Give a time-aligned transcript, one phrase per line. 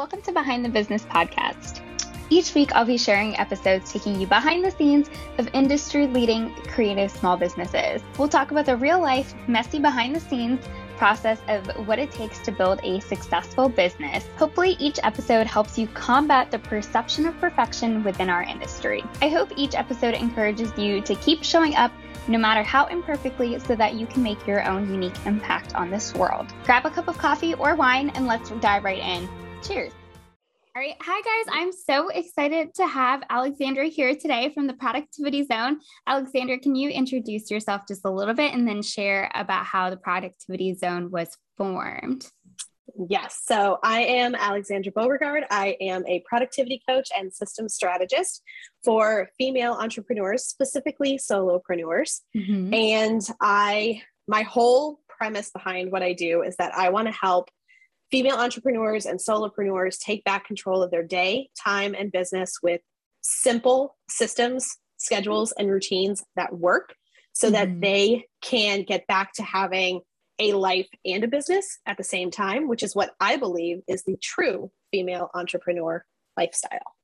[0.00, 1.82] Welcome to Behind the Business podcast.
[2.30, 7.10] Each week, I'll be sharing episodes taking you behind the scenes of industry leading creative
[7.10, 8.00] small businesses.
[8.16, 10.64] We'll talk about the real life, messy behind the scenes
[10.96, 14.26] process of what it takes to build a successful business.
[14.38, 19.04] Hopefully, each episode helps you combat the perception of perfection within our industry.
[19.20, 21.92] I hope each episode encourages you to keep showing up
[22.26, 26.14] no matter how imperfectly, so that you can make your own unique impact on this
[26.14, 26.46] world.
[26.64, 29.28] Grab a cup of coffee or wine and let's dive right in.
[29.62, 29.92] Cheers.
[30.74, 30.94] All right.
[31.02, 31.52] Hi, guys.
[31.52, 35.80] I'm so excited to have Alexandra here today from the Productivity Zone.
[36.06, 39.96] Alexandra, can you introduce yourself just a little bit and then share about how the
[39.96, 42.30] Productivity Zone was formed?
[43.08, 43.42] Yes.
[43.44, 45.44] So I am Alexandra Beauregard.
[45.50, 48.42] I am a productivity coach and systems strategist
[48.84, 52.20] for female entrepreneurs, specifically solopreneurs.
[52.36, 52.72] Mm-hmm.
[52.72, 57.50] And I, my whole premise behind what I do is that I want to help
[58.10, 62.80] female entrepreneurs and solopreneurs take back control of their day, time, and business with
[63.20, 66.94] simple systems, schedules, and routines that work
[67.32, 67.54] so mm-hmm.
[67.54, 70.00] that they can get back to having
[70.38, 74.04] a life and a business at the same time, which is what I believe is
[74.04, 76.04] the true female entrepreneur
[76.36, 76.94] lifestyle.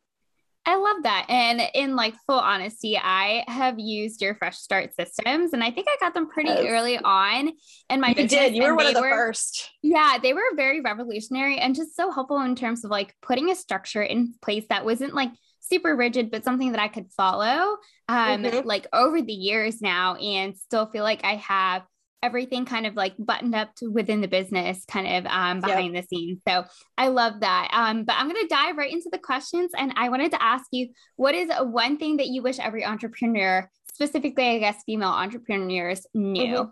[0.67, 1.27] I love that.
[1.29, 5.87] And in like full honesty, I have used your fresh start systems and I think
[5.89, 6.67] I got them pretty yes.
[6.69, 7.53] early on
[7.89, 8.33] in my you business.
[8.33, 8.57] did.
[8.57, 9.71] You were one of the were, first.
[9.83, 13.55] Yeah, they were very revolutionary and just so helpful in terms of like putting a
[13.55, 17.77] structure in place that wasn't like super rigid, but something that I could follow
[18.09, 18.67] um mm-hmm.
[18.67, 21.83] like over the years now and still feel like I have
[22.27, 26.03] everything kind of like buttoned up within the business kind of um, behind yep.
[26.03, 26.65] the scenes so
[26.99, 30.09] i love that um, but i'm going to dive right into the questions and i
[30.09, 34.59] wanted to ask you what is one thing that you wish every entrepreneur specifically i
[34.59, 36.71] guess female entrepreneurs knew mm-hmm.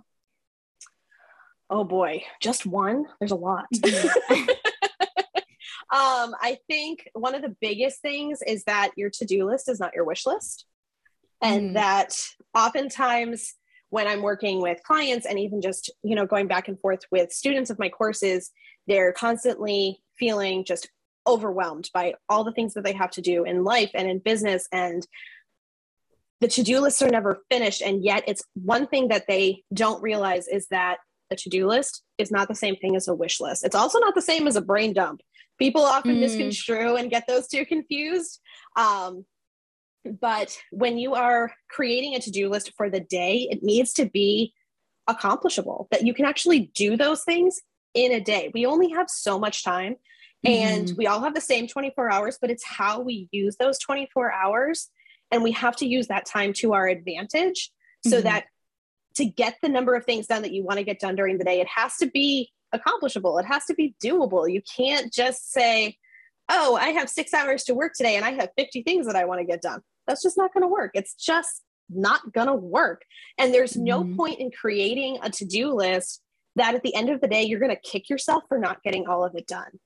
[1.71, 4.39] oh boy just one there's a lot mm-hmm.
[5.97, 9.95] um, i think one of the biggest things is that your to-do list is not
[9.95, 10.67] your wish list
[11.41, 11.75] and mm.
[11.75, 12.17] that
[12.55, 13.55] oftentimes
[13.95, 17.31] when I'm working with clients and even just, you know, going back and forth with
[17.31, 18.51] students of my courses,
[18.89, 20.91] they're constantly feeling just
[21.29, 24.67] overwhelmed by all the things that they have to do in life and in business.
[24.73, 25.07] And
[26.41, 27.83] the to-do lists are never finished.
[27.83, 30.97] And yet it's one thing that they don't realize is that
[31.31, 33.65] the to-do list is not the same thing as a wish list.
[33.65, 35.21] It's also not the same as a brain dump.
[35.57, 36.21] People often mm.
[36.21, 38.41] misconstrue and get those two confused.
[38.75, 39.25] Um,
[40.21, 44.53] but when you are creating a to-do list for the day, it needs to be
[45.07, 47.61] accomplishable, that you can actually do those things
[47.95, 48.51] in a day.
[48.55, 49.97] We only have so much time
[50.45, 50.97] and mm-hmm.
[50.97, 54.91] we all have the same 24 hours, but it's how we use those 24 hours.
[55.31, 57.71] And we have to use that time to our advantage
[58.07, 58.25] so mm-hmm.
[58.25, 58.45] that
[59.17, 61.45] to get the number of things done that you want to get done during the
[61.45, 63.39] day, it has to be accomplishable.
[63.39, 64.51] It has to be doable.
[64.53, 65.97] You can't just say,
[66.51, 69.25] oh, I have six hours to work today and I have 50 things that I
[69.25, 69.81] want to get done.
[70.07, 70.93] That's just not going to work.
[70.95, 73.03] It's just not going to work.
[73.39, 74.17] And there's no mm-hmm.
[74.17, 76.21] point in creating a to do list
[76.57, 79.07] that at the end of the day, you're going to kick yourself for not getting
[79.07, 79.81] all of it done.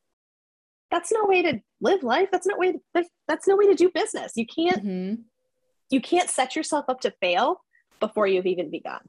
[0.90, 2.28] That's no way to live life.
[2.32, 2.72] That's not way.
[2.94, 4.32] To, that's no way to do business.
[4.36, 4.84] You can't.
[4.84, 5.22] Mm-hmm.
[5.90, 7.62] You can't set yourself up to fail
[7.98, 9.00] before you've even begun.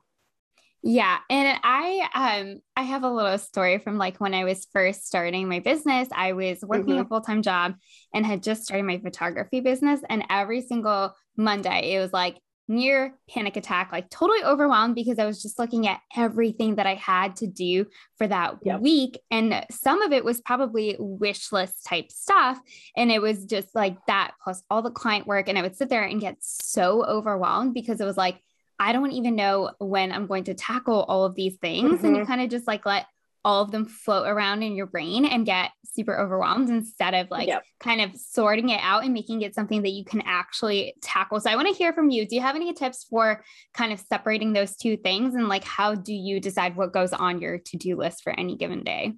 [0.82, 5.06] Yeah, and I um I have a little story from like when I was first
[5.06, 6.08] starting my business.
[6.12, 7.02] I was working mm-hmm.
[7.02, 7.76] a full-time job
[8.14, 12.38] and had just started my photography business and every single Monday it was like
[12.70, 16.94] near panic attack, like totally overwhelmed because I was just looking at everything that I
[16.96, 18.80] had to do for that yep.
[18.80, 19.20] week.
[19.32, 22.60] And some of it was probably wish list type stuff.
[22.96, 25.50] And it was just like that plus all the client work.
[25.50, 28.40] And I would sit there and get so overwhelmed because it was like,
[28.80, 31.98] I don't even know when I'm going to tackle all of these things.
[31.98, 32.06] Mm-hmm.
[32.06, 32.32] And you mm-hmm.
[32.32, 33.06] kind of just like let
[33.46, 37.48] all of them float around in your brain and get super overwhelmed instead of like
[37.48, 37.64] yep.
[37.80, 41.40] kind of sorting it out and making it something that you can actually tackle.
[41.40, 42.28] So I want to hear from you.
[42.28, 45.96] Do you have any tips for kind of separating those two things and like how
[45.96, 49.14] do you decide what goes on your to-do list for any given day?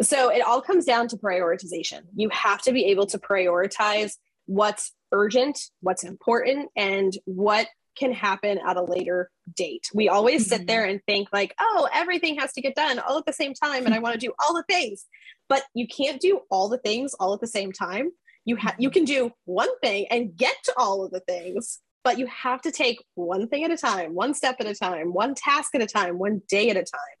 [0.00, 2.02] So it all comes down to prioritization.
[2.14, 4.14] You have to be able to prioritize
[4.46, 9.88] what's urgent, what's important, and what can happen at a later date.
[9.94, 10.56] We always mm-hmm.
[10.56, 13.54] sit there and think like, oh, everything has to get done all at the same
[13.54, 15.06] time and I want to do all the things.
[15.48, 18.10] But you can't do all the things all at the same time.
[18.44, 22.18] You have you can do one thing and get to all of the things, but
[22.18, 25.34] you have to take one thing at a time, one step at a time, one
[25.34, 27.16] task at a time, one day at a time.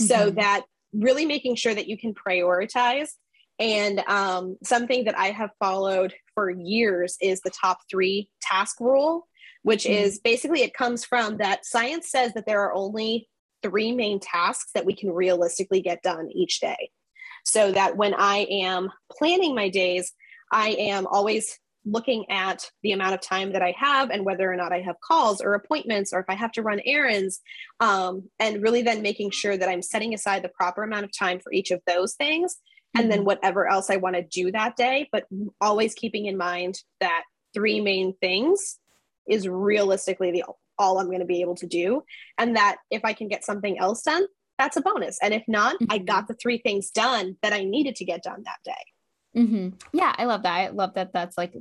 [0.00, 0.06] Mm-hmm.
[0.06, 3.10] So that really making sure that you can prioritize
[3.58, 9.26] and um, something that I have followed for years is the top three task rule
[9.62, 10.04] which mm-hmm.
[10.04, 13.28] is basically it comes from that science says that there are only
[13.62, 16.90] three main tasks that we can realistically get done each day.
[17.44, 20.12] so that when I am planning my days,
[20.52, 24.56] I am always looking at the amount of time that I have and whether or
[24.56, 27.40] not I have calls or appointments or if I have to run errands,
[27.80, 31.40] um, and really then making sure that I'm setting aside the proper amount of time
[31.40, 32.56] for each of those things.
[32.96, 33.26] And then mm-hmm.
[33.26, 35.26] whatever else I want to do that day, but
[35.60, 37.24] always keeping in mind that
[37.54, 38.78] three main things
[39.28, 40.44] is realistically the
[40.78, 42.02] all I'm going to be able to do.
[42.38, 44.24] And that if I can get something else done,
[44.58, 45.18] that's a bonus.
[45.22, 45.92] And if not, mm-hmm.
[45.92, 49.40] I got the three things done that I needed to get done that day.
[49.40, 49.68] Mm-hmm.
[49.92, 50.54] Yeah, I love that.
[50.54, 51.54] I love that that's like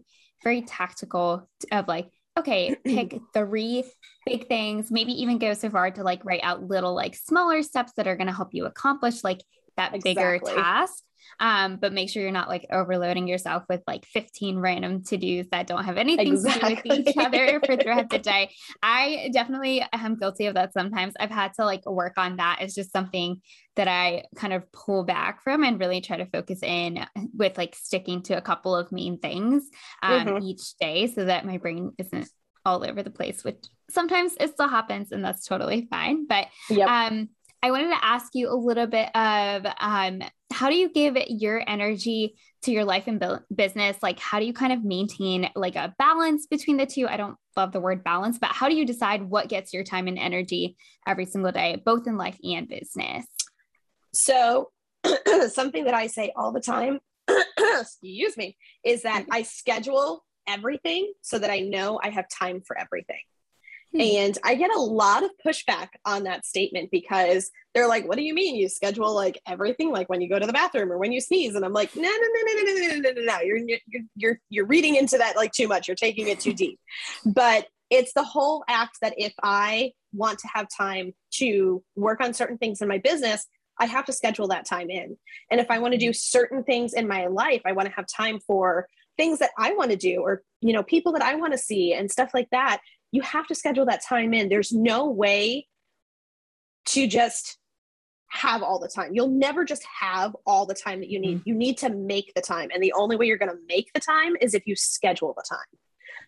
[0.44, 3.84] very tactical of like, okay, pick three
[4.26, 7.94] big things, maybe even go so far to like write out little like smaller steps
[7.98, 9.42] that are going to help you accomplish like
[9.78, 10.14] that exactly.
[10.16, 11.04] bigger task
[11.39, 15.68] um, but make sure you're not like overloading yourself with like 15 random to-dos that
[15.68, 16.75] don't have anything exactly.
[16.75, 18.51] to do with each other for throughout the day.
[18.81, 21.13] I definitely am guilty of that sometimes.
[21.19, 22.60] I've had to like work on that.
[22.62, 23.42] It's just something
[23.75, 27.06] that I kind of pull back from and really try to focus in
[27.36, 29.69] with like sticking to a couple of main things
[30.01, 30.44] um, mm-hmm.
[30.44, 32.30] each day so that my brain isn't
[32.66, 36.28] all over the place, which sometimes it still happens and that's totally fine.
[36.28, 36.90] But yep.
[36.90, 37.30] um,
[37.68, 40.22] I wanted to ask you a little bit of um,
[40.54, 43.22] how do you give your energy to your life and
[43.54, 43.98] business?
[44.02, 47.10] Like, how do you kind of maintain like a balance between the two?
[47.10, 50.08] I don't love the word balance, but how do you decide what gets your time
[50.08, 53.25] and energy every single day, both in life and business?
[54.14, 54.72] So,
[55.50, 57.02] something that I say all the time,
[57.60, 58.56] excuse me,
[58.86, 63.19] is that I schedule everything so that I know I have time for everything.
[63.98, 64.18] Hmm.
[64.18, 68.24] And I get a lot of pushback on that statement because they're like, what do
[68.24, 71.12] you mean you schedule like everything like when you go to the bathroom or when
[71.12, 71.56] you sneeze?
[71.56, 73.40] And I'm like, no, no, no, no, no, no, no, no, no, no.
[73.42, 75.88] You're, you're, you're, you're reading into that like too much.
[75.88, 76.80] You're taking it too deep.
[77.26, 82.34] But it's the whole act that if I want to have time to work on
[82.34, 83.46] certain things in my business,
[83.80, 85.18] I have to schedule that time in.
[85.52, 88.06] And if I want to do certain things in my life, I want to have
[88.08, 91.54] time for things that I want to do or, you know, people that I want
[91.54, 92.80] to see and stuff like that
[93.12, 94.50] you have to schedule that time in.
[94.50, 95.68] There's no way
[96.88, 97.57] to just
[98.30, 99.13] have all the time.
[99.13, 101.39] You'll never just have all the time that you need.
[101.39, 101.50] Mm-hmm.
[101.50, 102.69] You need to make the time.
[102.74, 105.45] And the only way you're going to make the time is if you schedule the
[105.48, 105.80] time.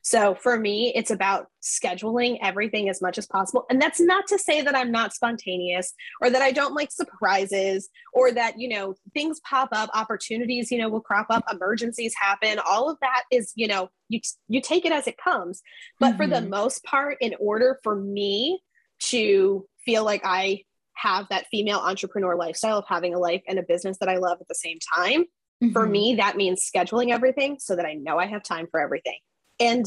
[0.02, 3.66] So for me, it's about scheduling everything as much as possible.
[3.70, 7.90] And that's not to say that I'm not spontaneous or that I don't like surprises
[8.14, 12.60] or that, you know, things pop up, opportunities, you know, will crop up, emergencies happen.
[12.66, 15.62] All of that is, you know, you you take it as it comes.
[16.00, 16.18] But mm-hmm.
[16.18, 16.50] for the mm-hmm.
[16.50, 18.62] most part, in order for me
[19.04, 20.64] to feel like I
[20.94, 24.40] have that female entrepreneur lifestyle of having a life and a business that I love
[24.42, 25.24] at the same time,
[25.64, 25.72] mm-hmm.
[25.72, 29.20] for me, that means scheduling everything so that I know I have time for everything.
[29.60, 29.86] And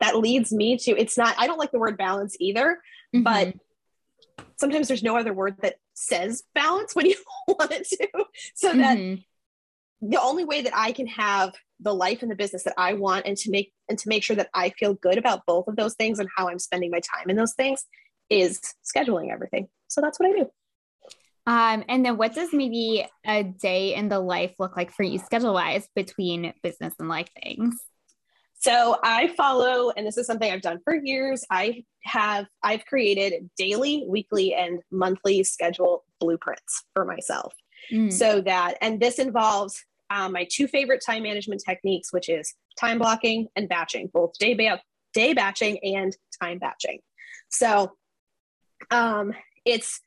[0.00, 2.80] that leads me to it's not, I don't like the word balance either,
[3.14, 3.22] mm-hmm.
[3.22, 3.54] but
[4.56, 7.16] sometimes there's no other word that says balance when you
[7.48, 8.08] want it to.
[8.54, 10.08] So that mm-hmm.
[10.08, 13.26] the only way that I can have the life and the business that I want
[13.26, 15.94] and to make and to make sure that I feel good about both of those
[15.94, 17.84] things and how I'm spending my time in those things
[18.30, 19.68] is scheduling everything.
[19.88, 20.50] So that's what I do.
[21.46, 25.18] Um, and then what does maybe a day in the life look like for you
[25.18, 27.74] schedule wise between business and life things?
[28.60, 31.44] So I follow, and this is something I've done for years.
[31.48, 37.54] I have I've created daily, weekly, and monthly schedule blueprints for myself.
[37.92, 38.12] Mm.
[38.12, 42.98] So that, and this involves um, my two favorite time management techniques, which is time
[42.98, 44.82] blocking and batching, both day ba-
[45.14, 47.00] day batching and time batching.
[47.48, 47.92] So
[48.90, 49.32] um,
[49.64, 50.00] it's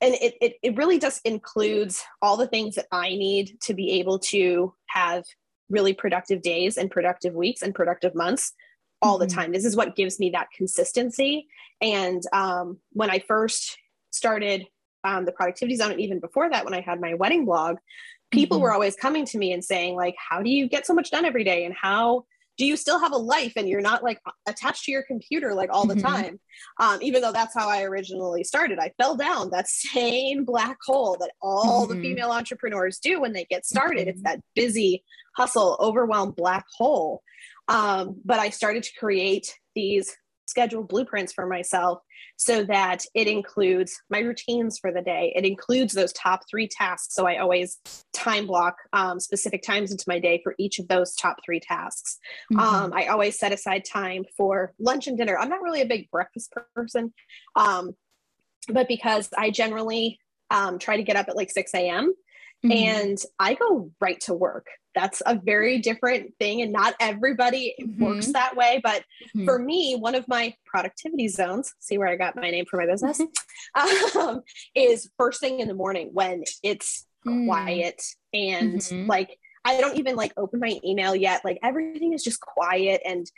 [0.00, 4.00] and it, it, it really just includes all the things that I need to be
[4.00, 5.24] able to have
[5.70, 8.52] really productive days and productive weeks and productive months
[9.00, 9.28] all mm-hmm.
[9.28, 9.52] the time.
[9.52, 11.46] This is what gives me that consistency.
[11.80, 13.78] And um, when I first
[14.10, 14.66] started
[15.04, 17.76] um, the productivity zone, and even before that, when I had my wedding blog,
[18.32, 18.64] people mm-hmm.
[18.64, 21.24] were always coming to me and saying, like, how do you get so much done
[21.24, 21.64] every day?
[21.64, 22.24] And how
[22.58, 25.70] do you still have a life and you're not like attached to your computer like
[25.72, 26.06] all the mm-hmm.
[26.06, 26.40] time
[26.80, 31.16] um, even though that's how i originally started i fell down that same black hole
[31.18, 31.94] that all mm-hmm.
[31.94, 34.24] the female entrepreneurs do when they get started it's mm-hmm.
[34.24, 35.02] that busy
[35.36, 37.22] hustle overwhelmed black hole
[37.68, 40.14] um, but i started to create these
[40.52, 42.02] schedule blueprints for myself
[42.36, 45.32] so that it includes my routines for the day.
[45.34, 47.14] It includes those top three tasks.
[47.14, 47.78] So I always
[48.12, 52.18] time block um, specific times into my day for each of those top three tasks.
[52.52, 52.60] Mm-hmm.
[52.60, 55.38] Um, I always set aside time for lunch and dinner.
[55.38, 57.14] I'm not really a big breakfast person,
[57.56, 57.96] um,
[58.68, 62.12] but because I generally um, try to get up at like 6 a.m.
[62.64, 62.72] Mm-hmm.
[62.72, 68.04] and I go right to work that's a very different thing and not everybody mm-hmm.
[68.04, 69.02] works that way but
[69.36, 69.44] mm-hmm.
[69.44, 72.86] for me one of my productivity zones see where i got my name for my
[72.86, 73.20] business
[74.16, 74.42] um,
[74.74, 77.46] is first thing in the morning when it's mm.
[77.46, 79.08] quiet and mm-hmm.
[79.08, 81.44] like I don't even like open my email yet.
[81.44, 83.30] Like everything is just quiet and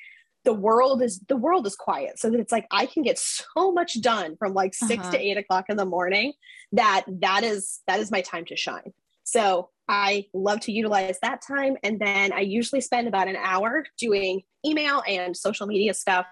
[0.44, 3.73] the world is the world is quiet so that it's like i can get so
[3.73, 5.11] much done from like 6 uh-huh.
[5.11, 6.34] to eight o'clock in the morning
[6.73, 8.92] that that is that is my time to shine
[9.25, 13.84] so i love to utilize that time and then i usually spend about an hour
[13.98, 16.26] doing email and social media stuff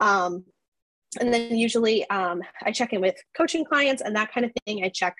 [0.00, 0.44] um,
[1.20, 4.84] and then usually um, i check in with coaching clients and that kind of thing
[4.84, 5.14] i check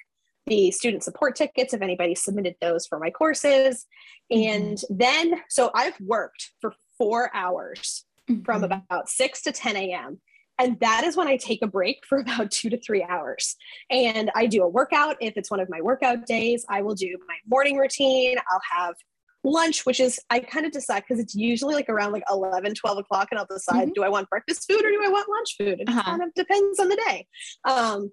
[0.47, 3.87] the student support tickets if anybody submitted those for my courses
[4.33, 4.55] mm-hmm.
[4.55, 8.43] and then so i've worked for four hours mm-hmm.
[8.43, 10.21] from about 6 to 10 a.m.
[10.59, 13.57] And that is when I take a break for about two to three hours.
[13.91, 15.17] And I do a workout.
[15.21, 18.37] If it's one of my workout days, I will do my morning routine.
[18.51, 18.95] I'll have
[19.45, 22.99] lunch, which is, I kind of decide because it's usually like around like 11, 12
[22.99, 23.29] o'clock.
[23.31, 23.93] And I'll decide, mm-hmm.
[23.95, 25.81] do I want breakfast food or do I want lunch food?
[25.81, 26.03] It uh-huh.
[26.03, 27.27] kind of depends on the day.
[27.65, 28.13] Um,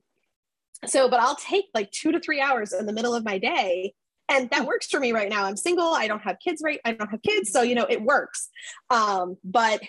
[0.88, 3.94] so, but I'll take like two to three hours in the middle of my day
[4.30, 6.94] and that works for me right now i'm single i don't have kids right i
[6.94, 8.50] don't have kids so you know it works
[8.92, 9.82] um, but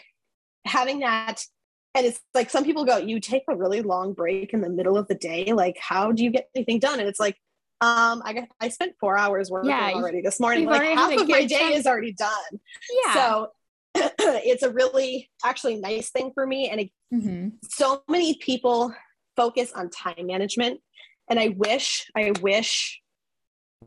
[0.67, 1.45] having that
[1.95, 4.97] and it's like some people go you take a really long break in the middle
[4.97, 7.01] of the day like how do you get anything done?
[7.01, 7.37] And it's like
[7.83, 11.27] um i got i spent four hours working yeah, already this morning like half of
[11.29, 12.61] my day is already done.
[13.05, 13.15] Yeah.
[13.15, 13.49] So
[13.95, 17.49] it's a really actually nice thing for me and it, mm-hmm.
[17.69, 18.95] so many people
[19.37, 20.81] focus on time management
[21.29, 23.01] and i wish i wish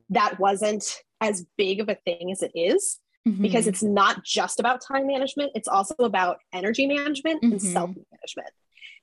[0.09, 3.41] that wasn't as big of a thing as it is mm-hmm.
[3.41, 7.53] because it's not just about time management, it's also about energy management mm-hmm.
[7.53, 8.49] and self management.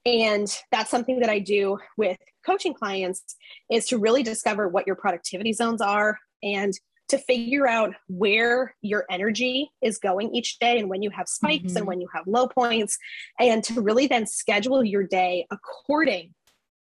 [0.07, 3.37] And that's something that I do with coaching clients
[3.71, 6.73] is to really discover what your productivity zones are and
[7.11, 11.65] to figure out where your energy is going each day and when you have spikes
[11.65, 11.79] mm-hmm.
[11.79, 12.99] and when you have low points
[13.39, 16.33] and to really then schedule your day according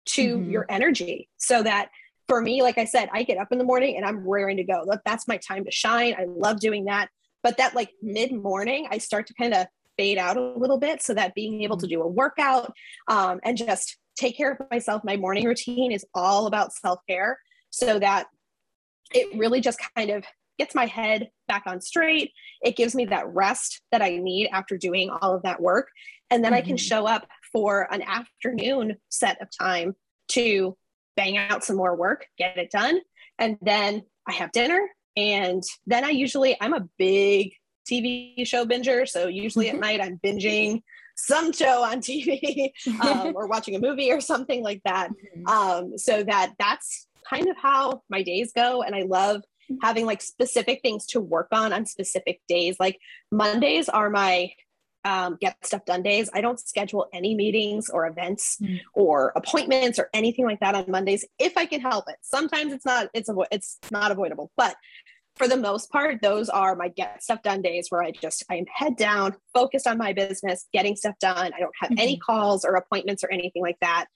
[0.05, 0.49] to mm-hmm.
[0.49, 1.89] your energy so that
[2.27, 4.63] for me like i said i get up in the morning and i'm raring to
[4.63, 7.09] go that's my time to shine i love doing that
[7.45, 9.67] but that like mid morning, I start to kind of
[9.99, 12.01] fade out a little bit so that being able to mm-hmm.
[12.01, 12.73] do a workout
[13.07, 17.37] um, and just take care of myself, my morning routine is all about self care
[17.69, 18.25] so that
[19.13, 20.25] it really just kind of
[20.57, 22.31] gets my head back on straight.
[22.63, 25.89] It gives me that rest that I need after doing all of that work.
[26.31, 26.57] And then mm-hmm.
[26.57, 26.83] I can mm-hmm.
[26.83, 29.95] show up for an afternoon set of time
[30.29, 30.75] to
[31.15, 33.01] bang out some more work, get it done.
[33.37, 37.53] And then I have dinner and then I usually, I'm a big
[37.89, 39.07] TV show binger.
[39.07, 40.81] So usually at night I'm binging
[41.15, 45.09] some show on TV um, or watching a movie or something like that.
[45.09, 45.47] Mm-hmm.
[45.47, 48.81] Um, so that that's kind of how my days go.
[48.81, 49.75] And I love mm-hmm.
[49.81, 52.77] having like specific things to work on on specific days.
[52.79, 52.99] Like
[53.31, 54.51] Mondays are my
[55.05, 56.29] um, get stuff done days.
[56.33, 58.81] I don't schedule any meetings or events mm.
[58.93, 62.17] or appointments or anything like that on Mondays if I can help it.
[62.21, 64.75] Sometimes it's not it's avo- it's not avoidable, but
[65.35, 68.55] for the most part, those are my get stuff done days where I just I
[68.55, 71.51] am head down, focused on my business, getting stuff done.
[71.53, 71.99] I don't have mm-hmm.
[71.99, 74.07] any calls or appointments or anything like that.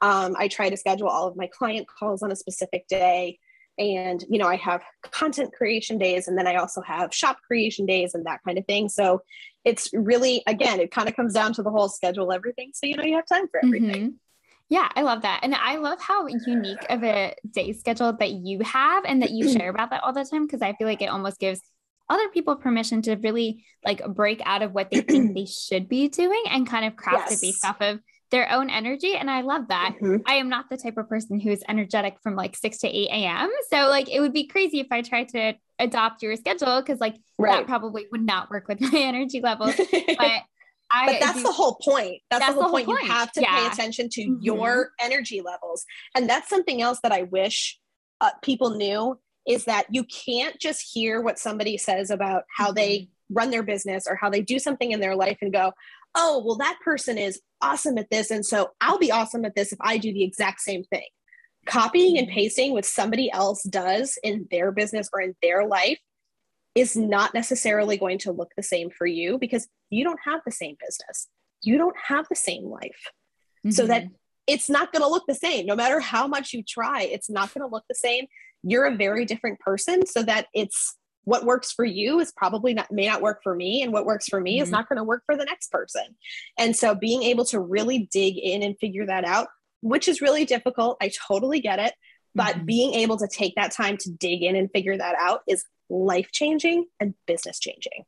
[0.00, 3.38] Um, I try to schedule all of my client calls on a specific day
[3.78, 7.86] and you know i have content creation days and then i also have shop creation
[7.86, 9.22] days and that kind of thing so
[9.64, 12.96] it's really again it kind of comes down to the whole schedule everything so you
[12.96, 14.16] know you have time for everything mm-hmm.
[14.68, 15.40] Yeah, I love that.
[15.42, 19.46] And I love how unique of a day schedule that you have and that you
[19.52, 21.60] share about that all the time because I feel like it almost gives
[22.08, 26.08] other people permission to really like break out of what they think they should be
[26.08, 27.42] doing and kind of craft yes.
[27.42, 28.00] it based off of
[28.32, 29.14] their own energy.
[29.14, 29.94] And I love that.
[30.02, 30.22] Mm-hmm.
[30.26, 33.50] I am not the type of person who's energetic from like 6 to 8 a.m.
[33.70, 37.16] So like it would be crazy if I tried to adopt your schedule because like
[37.38, 37.58] right.
[37.58, 39.76] that probably would not work with my energy levels.
[40.18, 40.42] But
[40.94, 42.20] I but that's do, the whole point.
[42.30, 42.86] That's, that's the, whole, the whole point.
[42.86, 43.02] point.
[43.04, 43.60] You have to yeah.
[43.60, 44.42] pay attention to mm-hmm.
[44.42, 45.84] your energy levels.
[46.14, 47.78] And that's something else that I wish
[48.20, 52.74] uh, people knew is that you can't just hear what somebody says about how mm-hmm.
[52.74, 55.72] they run their business or how they do something in their life and go,
[56.14, 58.30] oh, well, that person is awesome at this.
[58.30, 61.06] And so I'll be awesome at this if I do the exact same thing.
[61.66, 65.98] Copying and pasting what somebody else does in their business or in their life
[66.74, 70.52] is not necessarily going to look the same for you because you don't have the
[70.52, 71.28] same business.
[71.60, 73.10] You don't have the same life.
[73.64, 73.70] Mm-hmm.
[73.70, 74.06] So that
[74.46, 75.66] it's not going to look the same.
[75.66, 78.26] No matter how much you try, it's not going to look the same.
[78.64, 82.90] You're a very different person so that it's what works for you is probably not
[82.90, 84.64] may not work for me and what works for me mm-hmm.
[84.64, 86.02] is not going to work for the next person
[86.58, 89.48] and so being able to really dig in and figure that out
[89.80, 91.94] which is really difficult i totally get it
[92.34, 92.64] but mm-hmm.
[92.66, 96.30] being able to take that time to dig in and figure that out is life
[96.32, 98.04] changing and business changing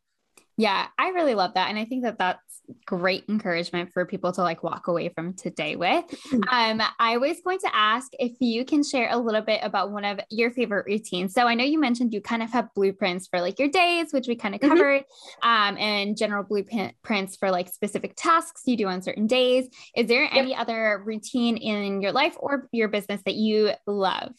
[0.57, 2.54] yeah i really love that and i think that that's
[2.87, 6.05] great encouragement for people to like walk away from today with.
[6.31, 6.81] Mm.
[6.81, 10.05] Um, I was going to ask if you can share a little bit about one
[10.05, 11.35] of your favorite routines.
[11.35, 14.29] So I know you mentioned you kind of have blueprints for like your days, which
[14.29, 14.71] we kind of mm-hmm.
[14.71, 15.49] covered, mm-hmm.
[15.49, 19.69] um, and general blueprints for like specific tasks you do on certain days.
[19.97, 24.33] Is there any other routine in your life or your business that you love?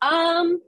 [0.00, 0.60] Um,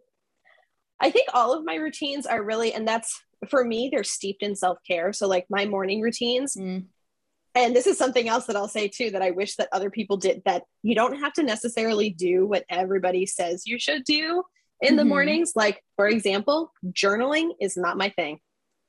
[1.01, 4.55] I think all of my routines are really, and that's for me, they're steeped in
[4.55, 5.13] self care.
[5.13, 6.85] So, like my morning routines, mm.
[7.55, 10.17] and this is something else that I'll say too that I wish that other people
[10.17, 14.43] did that you don't have to necessarily do what everybody says you should do
[14.81, 14.97] in mm-hmm.
[14.97, 15.53] the mornings.
[15.57, 18.41] Like, for example, journaling is not my thing,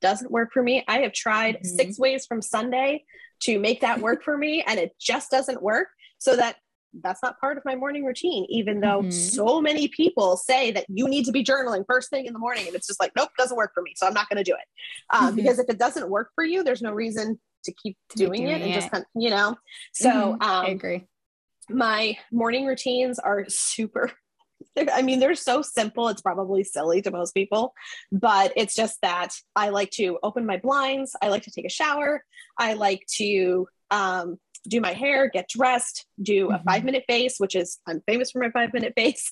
[0.01, 0.83] doesn't work for me.
[0.87, 1.75] I have tried mm-hmm.
[1.75, 3.05] six ways from Sunday
[3.43, 5.87] to make that work for me, and it just doesn't work.
[6.17, 6.57] So, that
[6.93, 9.11] that's not part of my morning routine, even though mm-hmm.
[9.11, 12.67] so many people say that you need to be journaling first thing in the morning.
[12.67, 13.93] And it's just like, nope, doesn't work for me.
[13.95, 14.65] So I'm not going to do it.
[15.09, 15.35] Um, mm-hmm.
[15.37, 18.61] Because if it doesn't work for you, there's no reason to keep doing, doing it
[18.61, 19.55] and just, kind of, you know.
[19.93, 20.41] So mm-hmm.
[20.41, 21.05] um, I agree.
[21.69, 24.11] My morning routines are super.
[24.91, 26.09] I mean, they're so simple.
[26.09, 27.73] It's probably silly to most people,
[28.11, 31.15] but it's just that I like to open my blinds.
[31.21, 32.23] I like to take a shower.
[32.57, 34.37] I like to um,
[34.67, 36.69] do my hair, get dressed, do a mm-hmm.
[36.69, 39.31] five minute face, which is I'm famous for my five minute face.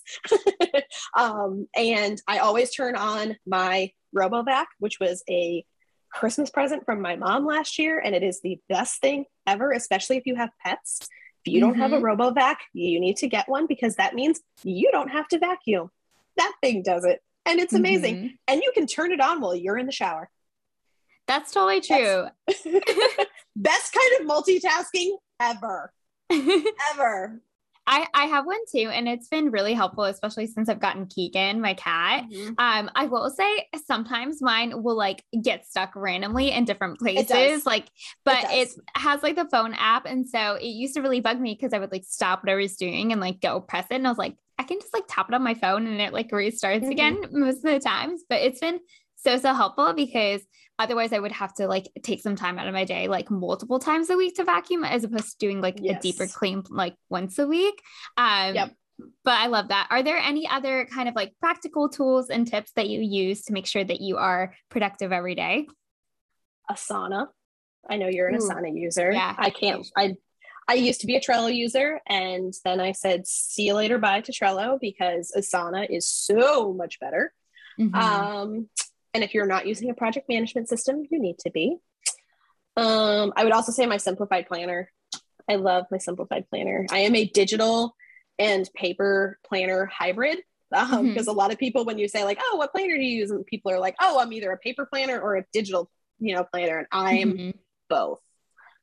[1.18, 5.64] um, and I always turn on my RoboVac, which was a
[6.12, 8.00] Christmas present from my mom last year.
[8.00, 11.08] And it is the best thing ever, especially if you have pets.
[11.46, 11.82] If you don't mm-hmm.
[11.82, 12.22] have a mm-hmm.
[12.22, 15.90] RoboVac, you need to get one because that means you don't have to vacuum.
[16.38, 17.22] That thing does it.
[17.46, 18.16] And it's amazing.
[18.16, 18.28] Mm-hmm.
[18.48, 20.30] And you can turn it on while you're in the shower.
[21.28, 22.26] That's totally true.
[23.56, 25.92] Best kind of multitasking ever.
[26.94, 27.42] ever.
[27.92, 31.60] I, I have one too, and it's been really helpful, especially since I've gotten Keegan,
[31.60, 32.26] my cat.
[32.32, 32.50] Mm-hmm.
[32.60, 37.88] Um, I will say sometimes mine will like get stuck randomly in different places, like,
[38.24, 41.42] but it, it, has like the phone app, and so it used to really bug
[41.42, 43.96] me because I would like stop what I was doing and like go press it,
[43.96, 46.14] and I was like, I can just like tap it on my phone and it
[46.14, 46.92] like restarts mm-hmm.
[46.92, 48.22] again most of the times.
[48.30, 48.80] But it's been
[49.24, 50.42] so so helpful because
[50.78, 53.80] otherwise i would have to like take some time out of my day like multiple
[53.80, 55.98] times a week to vacuum as opposed to doing like yes.
[55.98, 57.82] a deeper clean like once a week
[58.18, 58.72] um yep.
[59.24, 62.72] but i love that are there any other kind of like practical tools and tips
[62.76, 65.68] that you use to make sure that you are productive every day
[66.72, 67.28] asana
[67.90, 68.40] i know you're an Ooh.
[68.40, 70.16] asana user yeah i can't i
[70.70, 74.22] I used to be a Trello user, and then I said, "See you later, bye"
[74.22, 77.34] to Trello because Asana is so much better.
[77.80, 77.96] Mm-hmm.
[77.96, 78.70] Um,
[79.14, 81.78] and if you're not using a project management system, you need to be.
[82.78, 84.92] Um, I would also say my simplified planner.
[85.50, 86.86] I love my simplified planner.
[86.92, 87.96] I am a digital
[88.38, 91.30] and paper planner hybrid because um, mm-hmm.
[91.30, 93.46] a lot of people, when you say like, "Oh, what planner do you use?" and
[93.46, 96.78] people are like, "Oh, I'm either a paper planner or a digital, you know, planner,"
[96.78, 97.50] and I'm mm-hmm.
[97.90, 98.20] both.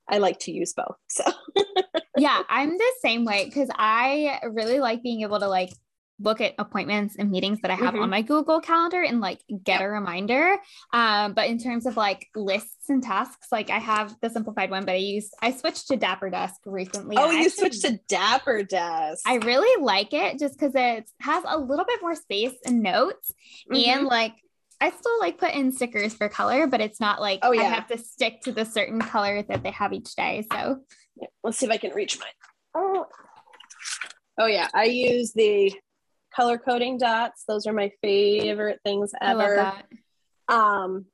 [0.08, 0.96] I like to use both.
[1.08, 1.24] So
[2.16, 5.70] yeah, I'm the same way because I really like being able to like
[6.18, 8.02] look at appointments and meetings that I have mm-hmm.
[8.02, 10.56] on my Google Calendar and like get a reminder.
[10.92, 14.84] Um, but in terms of like lists and tasks, like I have the simplified one,
[14.84, 17.16] but I use I switched to Dapper Desk recently.
[17.18, 19.22] Oh, you actually, switched to Dapper Desk.
[19.26, 23.32] I really like it just because it has a little bit more space and notes
[23.70, 23.90] mm-hmm.
[23.90, 24.34] and like
[24.80, 27.62] I still like put in stickers for color, but it's not like oh, yeah.
[27.62, 30.46] I have to stick to the certain color that they have each day.
[30.52, 30.80] So
[31.42, 32.28] let's see if I can reach mine.
[32.74, 33.06] Oh.
[34.38, 35.72] Oh yeah, I use the
[36.36, 37.44] color coding dots.
[37.48, 39.72] Those are my favorite things ever.
[40.48, 41.06] Um,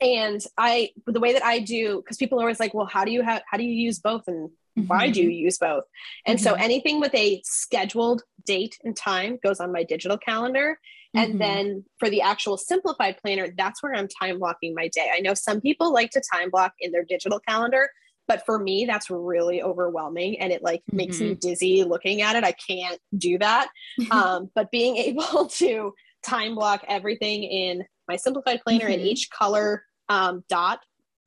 [0.00, 3.10] and I, the way that I do, because people are always like, well, how do
[3.10, 4.22] you have, how do you use both?
[4.28, 4.86] And mm-hmm.
[4.86, 5.84] why do you use both?
[6.26, 6.44] And mm-hmm.
[6.44, 10.78] so anything with a scheduled date and time goes on my digital calendar.
[11.12, 11.38] And mm-hmm.
[11.38, 15.10] then for the actual simplified planner, that's where I'm time blocking my day.
[15.12, 17.90] I know some people like to time block in their digital calendar,
[18.30, 20.98] but for me that's really overwhelming and it like mm-hmm.
[20.98, 21.48] makes me mm-hmm.
[21.48, 23.68] dizzy looking at it i can't do that
[24.12, 25.92] um, but being able to
[26.24, 28.94] time block everything in my simplified planner mm-hmm.
[28.94, 30.78] and each color um, dot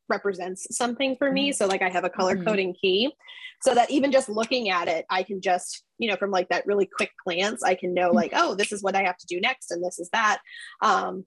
[0.07, 2.45] represents something for me so like i have a color mm-hmm.
[2.45, 3.13] coding key
[3.61, 6.65] so that even just looking at it i can just you know from like that
[6.65, 9.41] really quick glance i can know like oh this is what i have to do
[9.41, 10.39] next and this is that
[10.81, 11.25] um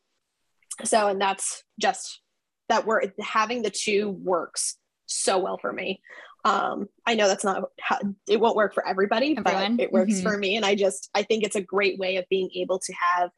[0.84, 2.22] so and that's just
[2.70, 6.02] that we're having the two works so well for me.
[6.44, 9.76] Um, I know that's not how, it won't work for everybody, Everyone.
[9.76, 10.28] but it works mm-hmm.
[10.28, 10.56] for me.
[10.56, 13.30] And I just I think it's a great way of being able to have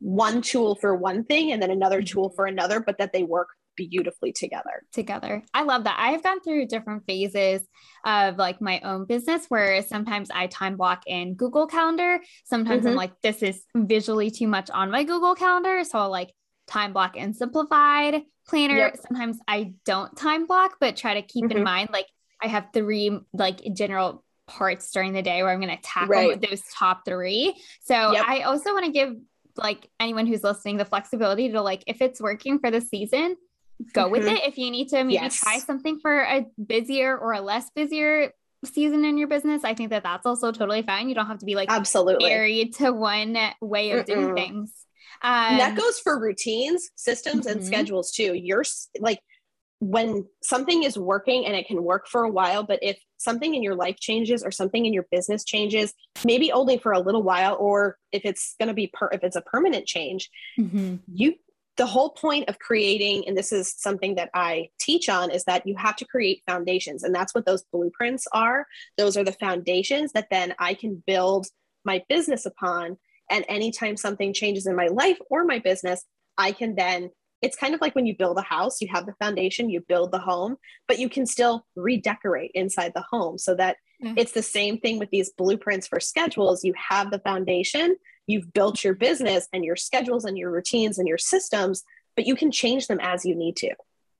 [0.00, 2.12] one tool for one thing and then another mm-hmm.
[2.12, 4.82] tool for another, but that they work beautifully together.
[4.92, 5.42] Together.
[5.54, 5.96] I love that.
[5.98, 7.62] I have gone through different phases
[8.04, 12.20] of like my own business where sometimes I time block in Google Calendar.
[12.44, 12.90] Sometimes mm-hmm.
[12.90, 15.84] I'm like, this is visually too much on my Google Calendar.
[15.84, 16.32] So I'll like
[16.68, 18.76] time block and simplified planner.
[18.76, 18.96] Yep.
[19.08, 21.58] Sometimes I don't time block, but try to keep mm-hmm.
[21.58, 22.06] in mind like
[22.42, 26.40] I have three like general parts during the day where I'm going to tackle right.
[26.40, 27.54] those top three.
[27.82, 28.24] So yep.
[28.26, 29.14] I also want to give
[29.56, 33.36] like anyone who's listening the flexibility to like if it's working for the season,
[33.92, 34.12] go mm-hmm.
[34.12, 34.40] with it.
[34.44, 35.40] If you need to maybe yes.
[35.40, 38.32] try something for a busier or a less busier
[38.64, 41.08] season in your business, I think that that's also totally fine.
[41.08, 44.06] You don't have to be like absolutely married to one way of Mm-mm.
[44.06, 44.72] doing things.
[45.22, 47.58] Um, that goes for routines, systems, mm-hmm.
[47.58, 48.34] and schedules too.
[48.34, 48.64] You're
[49.00, 49.20] like
[49.80, 53.62] when something is working and it can work for a while, but if something in
[53.62, 57.56] your life changes or something in your business changes, maybe only for a little while,
[57.60, 60.96] or if it's going to be per- if it's a permanent change, mm-hmm.
[61.06, 61.34] you
[61.76, 65.64] the whole point of creating and this is something that i teach on is that
[65.64, 68.66] you have to create foundations and that's what those blueprints are
[68.98, 71.46] those are the foundations that then i can build
[71.84, 72.98] my business upon
[73.30, 76.04] and anytime something changes in my life or my business
[76.36, 77.10] i can then
[77.40, 80.12] it's kind of like when you build a house you have the foundation you build
[80.12, 84.14] the home but you can still redecorate inside the home so that mm-hmm.
[84.16, 87.96] it's the same thing with these blueprints for schedules you have the foundation
[88.28, 91.82] you've built your business and your schedules and your routines and your systems,
[92.14, 93.74] but you can change them as you need to.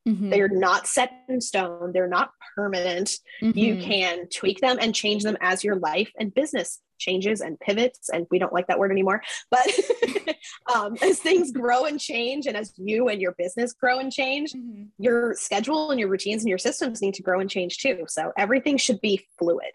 [0.08, 0.30] Mm-hmm.
[0.30, 3.10] They're not set in stone, they're not permanent.
[3.40, 3.56] Mm-hmm.
[3.56, 8.08] You can tweak them and change them as your life and business changes and pivots.
[8.10, 9.66] And we don't like that word anymore, but
[10.74, 14.52] um, as things grow and change, and as you and your business grow and change,
[14.52, 14.84] mm-hmm.
[14.98, 18.04] your schedule and your routines and your systems need to grow and change too.
[18.08, 19.72] So everything should be fluid.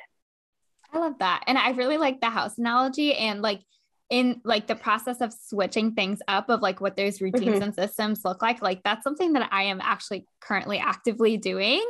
[0.91, 1.43] I love that.
[1.47, 3.61] And I really like the house analogy and like
[4.09, 7.63] in like the process of switching things up of like what those routines mm-hmm.
[7.63, 11.83] and systems look like like that's something that i am actually currently actively doing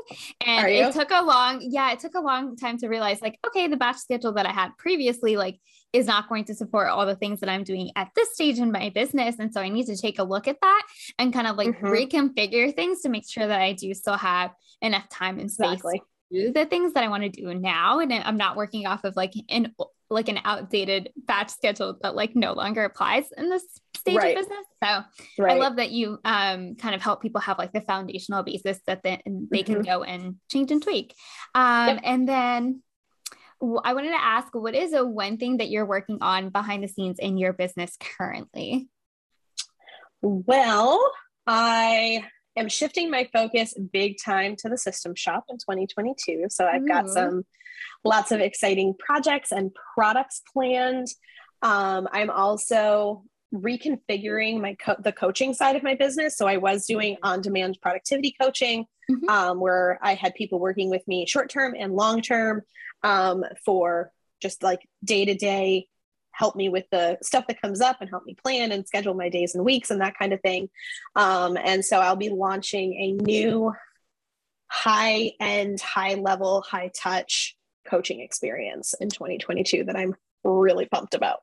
[0.45, 3.67] and it took a long yeah it took a long time to realize like okay
[3.67, 5.59] the batch schedule that i had previously like
[5.91, 8.71] is not going to support all the things that i'm doing at this stage in
[8.71, 10.83] my business and so i need to take a look at that
[11.17, 11.87] and kind of like mm-hmm.
[11.87, 14.51] reconfigure things to make sure that i do still have
[14.83, 16.01] enough time and space exactly.
[16.29, 17.99] do the things that I want to do now.
[17.99, 19.73] And I'm not working off of like an
[20.09, 23.63] like an outdated batch schedule that like no longer applies in this
[23.95, 24.37] stage right.
[24.37, 24.65] of business.
[24.83, 25.53] So right.
[25.53, 29.01] I love that you um, kind of help people have like the foundational basis that
[29.03, 29.73] they, they mm-hmm.
[29.73, 31.13] can go and change and tweak.
[31.55, 31.99] Um, yep.
[32.03, 32.81] And then
[33.61, 36.87] I wanted to ask, what is a one thing that you're working on behind the
[36.89, 38.89] scenes in your business currently?
[40.21, 40.99] Well,
[41.47, 46.45] I am shifting my focus big time to the system shop in 2022.
[46.49, 46.87] So I've Ooh.
[46.87, 47.45] got some
[48.03, 51.07] lots of exciting projects and products planned.
[51.61, 56.37] Um, I'm also reconfiguring my co- the coaching side of my business.
[56.37, 59.29] So I was doing on-demand productivity coaching, mm-hmm.
[59.29, 62.63] um, where I had people working with me short term and long term
[63.03, 64.11] um, for
[64.41, 65.87] just like day to day
[66.33, 69.29] help me with the stuff that comes up and help me plan and schedule my
[69.29, 70.69] days and weeks and that kind of thing.
[71.15, 73.73] Um, and so I'll be launching a new
[74.67, 77.55] high end, high level, high touch
[77.87, 81.39] coaching experience in 2022 that I'm really pumped about.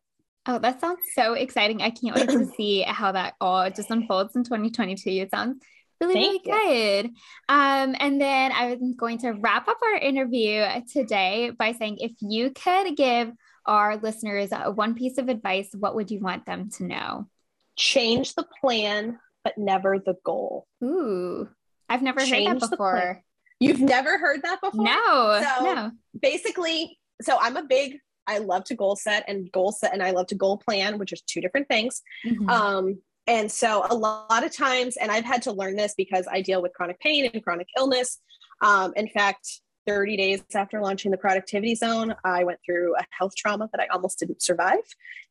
[0.46, 1.82] Oh, that sounds so exciting.
[1.82, 5.10] I can't wait to see how that all just unfolds in 2022.
[5.10, 5.62] It sounds
[6.00, 7.02] really, Thank really you.
[7.02, 7.10] good.
[7.48, 12.50] Um, and then I'm going to wrap up our interview today by saying if you
[12.50, 13.30] could give
[13.70, 17.28] our listeners one piece of advice, what would you want them to know?
[17.76, 20.66] Change the plan, but never the goal.
[20.82, 21.48] Ooh,
[21.88, 23.22] I've never Change heard that before.
[23.60, 24.84] You've never heard that before?
[24.84, 25.42] No.
[25.58, 25.90] So no.
[26.20, 30.10] basically, so I'm a big, I love to goal set and goal set, and I
[30.10, 32.02] love to goal plan, which is two different things.
[32.26, 32.48] Mm-hmm.
[32.48, 36.42] Um, and so a lot of times, and I've had to learn this because I
[36.42, 38.18] deal with chronic pain and chronic illness.
[38.62, 43.34] Um, in fact, 30 days after launching the productivity zone, I went through a health
[43.36, 44.78] trauma that I almost didn't survive.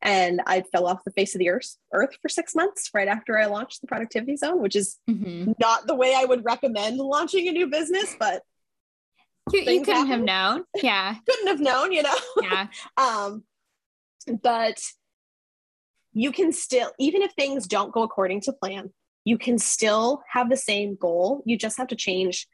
[0.02, 3.38] And I fell off the face of the earth, earth for six months right after
[3.38, 5.52] I launched the productivity zone, which is mm-hmm.
[5.58, 8.42] not the way I would recommend launching a new business, but
[9.50, 10.10] you, you couldn't happen.
[10.10, 10.64] have known.
[10.82, 11.14] Yeah.
[11.26, 12.16] couldn't have known, you know?
[12.42, 12.66] Yeah.
[12.98, 13.44] um,
[14.42, 14.78] but
[16.12, 18.92] you can still, even if things don't go according to plan,
[19.24, 21.42] you can still have the same goal.
[21.46, 22.46] You just have to change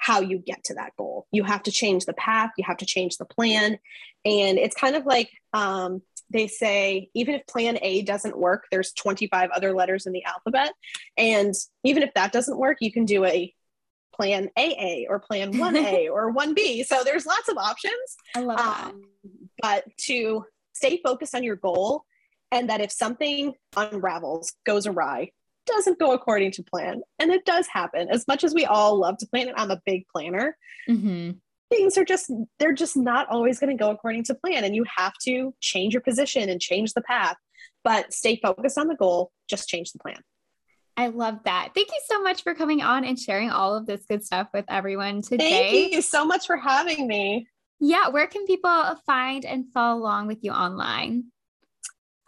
[0.00, 1.26] how you get to that goal.
[1.30, 3.78] You have to change the path, you have to change the plan.
[4.24, 8.92] And it's kind of like um, they say, even if plan A doesn't work, there's
[8.94, 10.72] 25 other letters in the alphabet.
[11.18, 13.54] And even if that doesn't work, you can do a
[14.14, 16.86] plan AA or plan 1A or 1B.
[16.86, 18.16] So there's lots of options.
[18.34, 18.86] I love that.
[18.86, 19.02] Um,
[19.60, 22.04] but to stay focused on your goal
[22.50, 25.32] and that if something unravels, goes awry,
[25.66, 27.02] doesn't go according to plan.
[27.18, 28.08] And it does happen.
[28.10, 30.56] As much as we all love to plan, and I'm a big planner,
[30.88, 31.32] mm-hmm.
[31.70, 34.64] things are just, they're just not always going to go according to plan.
[34.64, 37.36] And you have to change your position and change the path,
[37.84, 40.20] but stay focused on the goal, just change the plan.
[40.96, 41.70] I love that.
[41.74, 44.66] Thank you so much for coming on and sharing all of this good stuff with
[44.68, 45.70] everyone today.
[45.70, 47.48] Thank you so much for having me.
[47.78, 51.24] Yeah, where can people find and follow along with you online?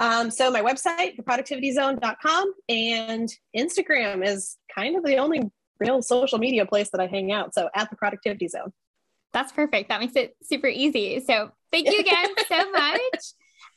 [0.03, 5.43] Um, so my website, theproductivityzone.com, and Instagram is kind of the only
[5.79, 7.55] real social media place that I hang out.
[7.55, 8.73] So at the Productivity Zone.
[9.33, 9.91] That's perfect.
[9.91, 11.21] That makes it super easy.
[11.21, 12.99] So thank you again so much.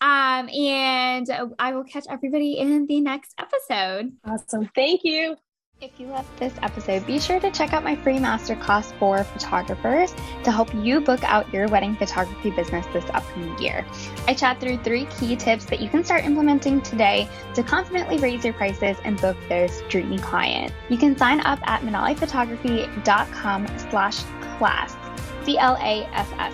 [0.01, 1.27] Um, and
[1.59, 4.11] I will catch everybody in the next episode.
[4.25, 4.67] Awesome.
[4.75, 5.37] Thank you.
[5.85, 10.15] If you loved this episode, be sure to check out my free masterclass for photographers
[10.43, 13.85] to help you book out your wedding photography business this upcoming year.
[14.27, 18.43] I chat through three key tips that you can start implementing today to confidently raise
[18.43, 20.73] your prices and book those dreamy clients.
[20.89, 24.23] You can sign up at manaliphotography.com slash
[24.57, 24.95] class,
[25.43, 26.53] C-L-A-S-S.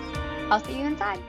[0.50, 1.22] I'll see you inside.